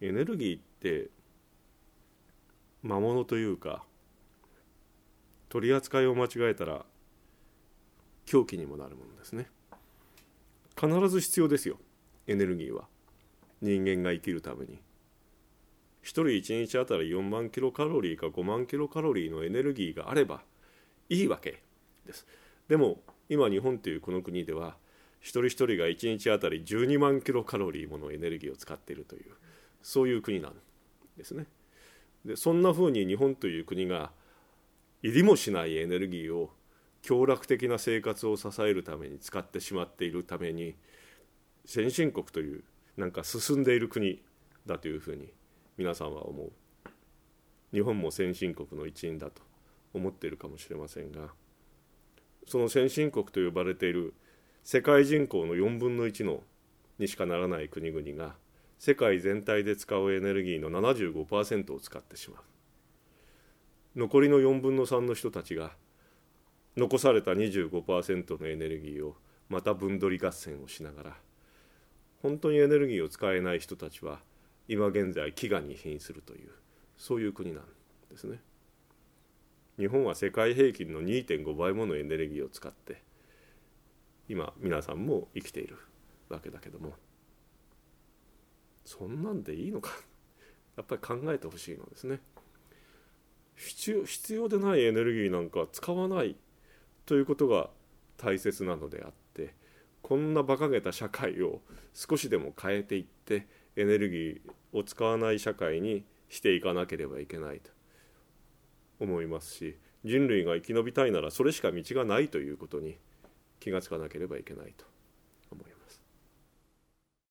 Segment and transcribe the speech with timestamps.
[0.00, 1.10] エネルギーって
[2.82, 3.84] 魔物というか
[5.48, 6.84] 取り扱いを間違えたら
[8.26, 9.48] 凶器にもなるものですね。
[10.78, 11.78] 必ず必要ですよ
[12.26, 12.86] エネルギーは。
[13.60, 14.74] 人間が生きるために。
[14.74, 14.78] 1
[16.04, 20.42] 人1日あたり4万キロカロリーか5万キロカロリーのエネルギーがあれば
[21.08, 21.62] いいわけ
[22.06, 22.26] です。
[22.68, 24.76] でも今日本というこの国では
[25.20, 29.32] 一人一人が1日あたり12万キロカロリーものエネルギーを使っているという
[29.82, 30.54] そういう国なん
[31.16, 31.46] ですね。
[32.24, 34.10] でそんなふうに日本という国が
[35.02, 36.50] いりもしないエネルギーを
[37.02, 40.74] 享楽的な生活を支えるために使ってしまっているために
[41.64, 42.64] 先進国という
[42.96, 44.20] なんか進んでいる国
[44.66, 45.28] だというふうに
[45.76, 46.52] 皆さんは思う。
[47.72, 49.42] 日本も先進国の一員だと
[49.92, 51.28] 思っているかもしれませんが
[52.46, 54.14] その先進国と呼ばれている
[54.64, 56.42] 世界人口の4分の1の
[56.98, 58.34] にしかならない国々が
[58.78, 62.42] 世界全体で使うエネルギーの75%を使ってしまう
[63.96, 65.72] 残りの4分の3の人たちが
[66.76, 69.16] 残された25%のエネルギーを
[69.48, 71.16] また分取り合戦をしながら
[72.22, 74.20] 本当にエネルギーを使えない人たちは
[74.68, 76.50] 今現在飢餓に瀕するという
[76.96, 77.64] そういう国なん
[78.10, 78.40] ですね。
[79.78, 83.00] 日本は世界平均の2.5倍ものエネルギーを使って
[84.28, 85.78] 今皆さんも生きている
[86.28, 86.94] わけだけども
[88.88, 89.92] そんなんでいいのか？
[90.76, 92.20] やっぱり考えてほしいのですね。
[93.54, 96.36] 必要必要でないエネルギーなんか使わない
[97.04, 97.70] ということが
[98.16, 99.54] 大切なのであって
[100.00, 101.60] こんな馬鹿げた社会を
[101.92, 104.40] 少しでも変えていってエネルギー
[104.72, 107.70] を使わない社会にしていかなければいけないと。
[109.00, 112.96] 思いますし人類が生き延びたいならそれしか道がないということに
[113.60, 114.86] 気がつかなければいけないと。